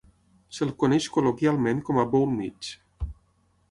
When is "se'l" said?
0.57-0.71